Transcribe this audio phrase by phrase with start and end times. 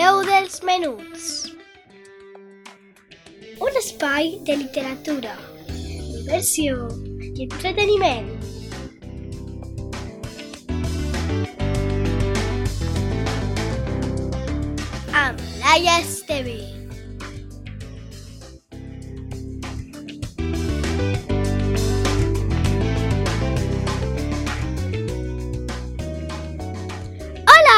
[0.00, 1.24] veu dels menuts.
[3.60, 5.34] Un espai de literatura,
[5.68, 6.88] diversió
[7.20, 8.32] i entreteniment.
[15.12, 16.60] Amb Laia Esteve.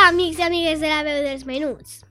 [0.03, 2.03] Amics i amigues de la veu dels menuts.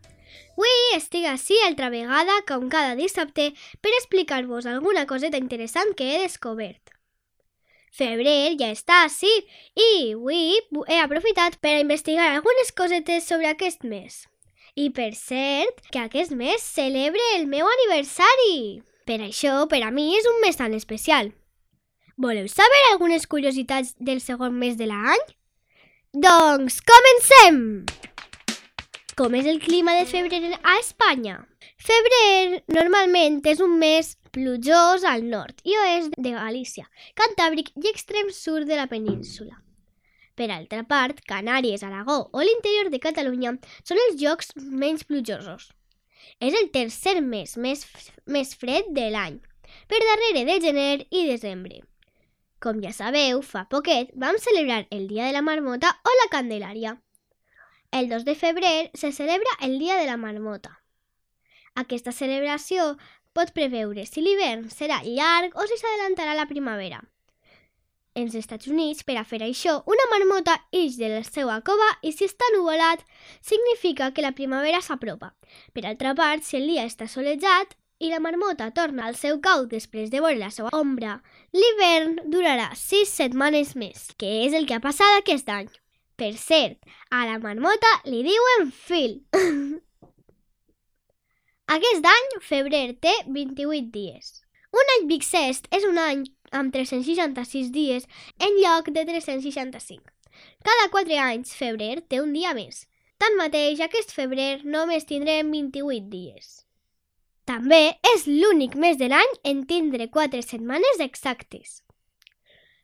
[0.62, 3.48] Avui estic així altra vegada, com cada dissabte,
[3.82, 6.92] per explicar-vos alguna coseta interessant que he descobert.
[7.98, 9.32] Febrer ja està així
[9.74, 14.28] i avui he aprofitat per a investigar algunes cosetes sobre aquest mes.
[14.78, 18.84] I per cert, que aquest mes celebre el meu aniversari.
[19.10, 21.34] Per això, per a mi, és un mes tan especial.
[22.22, 25.26] Voleu saber algunes curiositats del segon mes de l'any?
[26.14, 28.11] Doncs comencem!
[29.22, 31.36] Com és el clima de febrer a Espanya?
[31.78, 36.88] Febrer normalment és un mes plujós al nord i oest de Galícia,
[37.22, 39.60] Cantàbric i extrem sud de la península.
[40.34, 45.70] Per altra part, Canàries, Aragó o l'interior de Catalunya són els llocs menys plujosos.
[46.42, 47.86] És el tercer mes més,
[48.26, 49.38] més fred de l'any,
[49.86, 51.84] per darrere de gener i desembre.
[52.58, 56.98] Com ja sabeu, fa poquet vam celebrar el Dia de la Marmota o la Candelària.
[57.92, 60.80] El 2 de febrer se celebra el Dia de la Marmota.
[61.76, 62.94] Aquesta celebració
[63.36, 67.02] pot preveure si l'hivern serà llarg o si s'adelantarà la primavera.
[68.16, 72.16] Els Estats Units, per a fer això, una marmota ix de la seva cova i
[72.16, 73.04] si està nuvolat,
[73.44, 75.34] significa que la primavera s'apropa.
[75.76, 79.68] Per altra part, si el dia està solejat i la marmota torna al seu cau
[79.68, 81.20] després de veure la seva ombra,
[81.52, 85.72] l'hivern durarà sis setmanes més, que és el que ha passat aquest any.
[86.22, 86.78] Per cert,
[87.10, 89.16] a la marmota li diuen fil.
[91.76, 94.28] Aquest any, febrer té 28 dies.
[94.70, 96.20] Un any bixest és un any
[96.60, 98.06] amb 366 dies
[98.38, 100.04] en lloc de 365.
[100.68, 102.84] Cada 4 anys, febrer té un dia més.
[103.18, 106.52] Tanmateix, aquest febrer només tindrem 28 dies.
[107.50, 111.82] També és l'únic mes de l'any en tindre 4 setmanes exactes.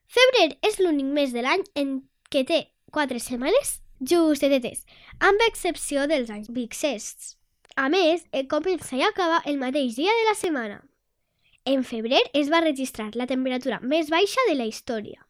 [0.10, 1.94] Febrer és l'únic mes de l'any en
[2.34, 2.64] què té
[2.98, 4.80] 4 setmanes justetetes,
[5.22, 7.36] amb excepció dels anys bixests.
[7.78, 10.80] A més, comença i acaba el mateix dia de la setmana.
[11.70, 15.22] En febrer es va registrar la temperatura més baixa de la història.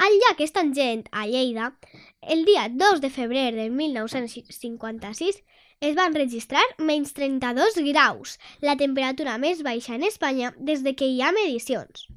[0.00, 1.74] Al llac Estangent, a Lleida,
[2.22, 5.42] el dia 2 de febrer de 1956
[5.84, 11.12] es van registrar menys 32 graus, la temperatura més baixa en Espanya des de que
[11.12, 12.08] hi ha medicions.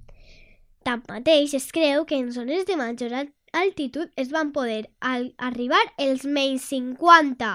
[0.87, 3.11] Tanmateix, es creu que en zones de major
[3.61, 7.51] altitud es van poder arribar els menys 50.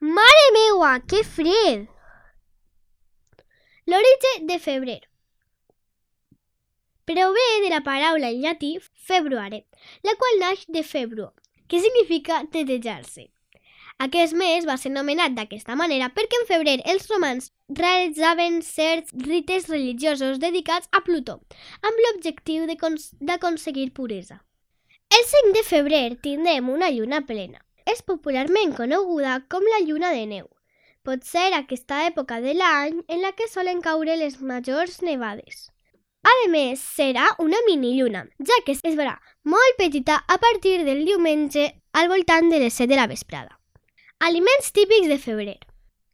[0.00, 1.86] Mare meua, que fred!
[3.86, 5.00] L'origen de febrer.
[7.06, 8.72] Prové de la paraula en llatí
[9.08, 9.62] februare,
[10.02, 11.32] la qual naix de februo,
[11.68, 13.28] que significa netejar-se.
[14.04, 19.70] Aquest mes va ser nomenat d'aquesta manera perquè en febrer els romans realitzaven certs rites
[19.72, 21.38] religiosos dedicats a Plutó,
[21.80, 24.42] amb l'objectiu d'aconseguir puresa.
[25.10, 27.62] El 5 de febrer tindrem una lluna plena.
[27.86, 30.48] És popularment coneguda com la lluna de neu.
[31.06, 35.68] Pot ser aquesta època de l'any en la que solen caure les majors nevades.
[36.26, 39.14] A més, serà una mini-lluna, ja que es verà
[39.46, 43.60] molt petita a partir del diumenge al voltant de les 7 de la vesprada.
[44.18, 45.58] Aliments típics de febrer.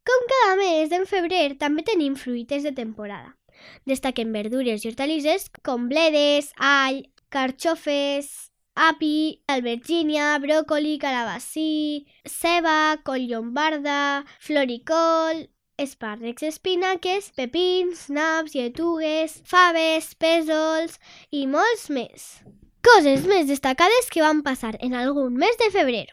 [0.05, 3.39] Com cada mes, en febrer també tenim fruites de temporada.
[3.89, 14.25] Destaquen verdures i hortalisses com bledes, all, carxofes, api, albergínia, bròcoli, calabací, ceba, col llombarda,
[14.41, 15.45] floricol,
[15.77, 20.99] espàrrecs, espinaques, pepins, naps, lletugues, faves, pèsols
[21.31, 22.43] i molts més.
[22.83, 26.09] Coses més destacades que van passar en algun mes de febrer.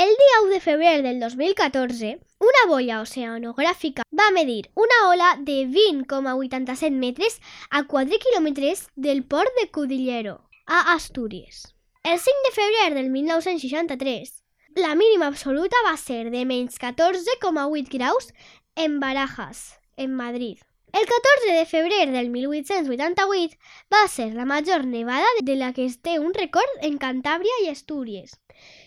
[0.00, 5.66] El dia 1 de febrer del 2014, una boia oceanogràfica va medir una ola de
[5.68, 7.36] 20,87 metres
[7.68, 11.68] a 4 quilòmetres del port de Cudillero, a Astúries.
[12.02, 14.42] El 5 de febrer del 1963,
[14.74, 18.32] la mínima absoluta va ser de menys 14,8 graus
[18.74, 20.58] en Barajas, en Madrid.
[20.94, 23.58] El 14 de febrer del 1888
[23.92, 27.68] va ser la major nevada de la que es té un record en Cantàbria i
[27.68, 28.40] Astúries.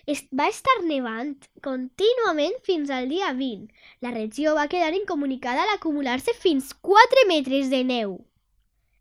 [0.07, 3.69] Es va estar nevant contínuament fins al dia 20.
[4.01, 8.23] La regió va quedar incomunicada al acumular-se fins 4 metres de neu.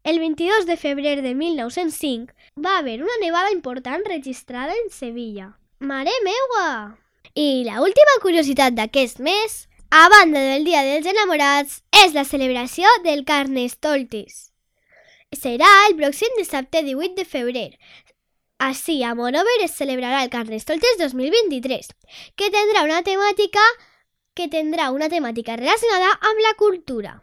[0.04, 5.58] El 22 de febrer de 1905 va haver una nevada important registrada en Sevilla.
[5.78, 6.98] Mare meua!
[7.34, 12.88] I la última curiositat d'aquest mes a banda del Dia dels Enamorats, és la celebració
[13.04, 14.48] del Carnestoltes.
[15.36, 17.68] Serà el pròxim dissabte 18 de febrer.
[18.56, 21.92] Així, a Monover es celebrarà el Carnestoltes 2023,
[22.40, 23.66] que tindrà una temàtica
[24.32, 27.18] que tindrà una temàtica relacionada amb la cultura.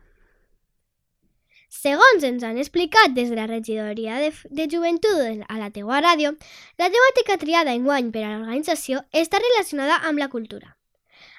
[1.70, 6.34] Segons ens han explicat des de la regidoria de, de joventut a la teua ràdio,
[6.82, 10.74] la temàtica triada en guany per a l'organització està relacionada amb la cultura.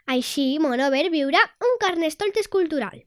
[0.06, 3.02] Així, Monover viurà un carnestoltes cultural.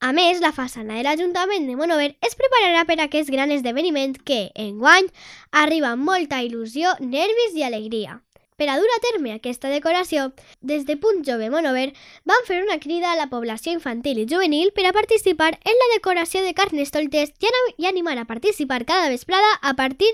[0.00, 4.16] A més, la façana de l'Ajuntament de Monover es prepararà per a aquest gran esdeveniment
[4.24, 5.08] que, en guany,
[5.50, 8.20] arriba amb molta il·lusió, nervis i alegria.
[8.58, 10.32] Per a dur a terme aquesta decoració,
[10.70, 11.92] des de Punt Jove Monover
[12.26, 15.88] van fer una crida a la població infantil i juvenil per a participar en la
[15.94, 17.30] decoració de carnestoltes
[17.78, 20.10] i animar a participar cada vesprada a partir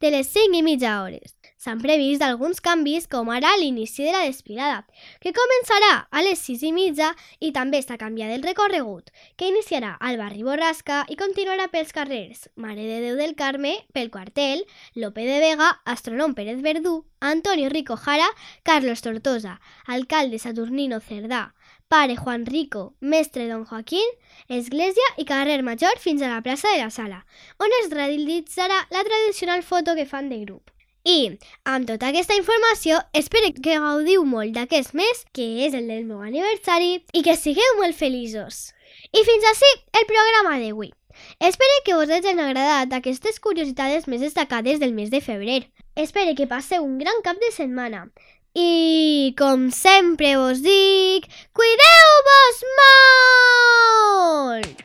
[0.00, 1.36] de les 5 i mitja hores.
[1.64, 4.82] S'han previst alguns canvis, com ara l'inici de la desfilada,
[5.22, 7.06] que començarà a les 6 i mitja
[7.40, 9.08] i també està canviat el recorregut,
[9.40, 14.10] que iniciarà al barri Borrasca i continuarà pels carrers Mare de Déu del Carme, pel
[14.12, 18.28] quartel, Lope de Vega, Astronóm Pérez Verdú, Antonio Rico Jara,
[18.62, 19.56] Carlos Tortosa,
[19.86, 21.54] alcalde Saturnino Cerdà,
[21.88, 24.12] pare Juan Rico, mestre Don Joaquín,
[24.48, 27.24] església i carrer Major fins a la plaça de la Sala,
[27.56, 30.73] on es realitzarà la tradicional foto que fan de grup.
[31.04, 31.36] I
[31.68, 36.22] amb tota aquesta informació espero que gaudiu molt d'aquest mes, que és el del meu
[36.24, 38.70] aniversari, i que sigueu molt feliços.
[39.12, 39.70] I fins així
[40.00, 40.94] el programa d'avui.
[41.38, 45.66] Espero que us hagin agradat aquestes curiositats més destacades del mes de febrer.
[45.94, 48.08] Espero que passeu un gran cap de setmana.
[48.54, 54.83] I, com sempre vos dic, cuideu-vos molt!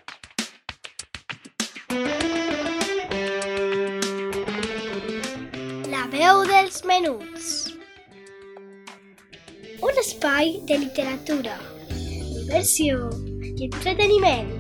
[7.01, 7.73] Dels menuts.
[9.81, 11.57] Un espai de literatura,
[11.89, 13.09] diversió
[13.39, 14.51] i entreteniment.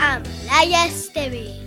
[0.00, 1.63] Amb Laia Esteve.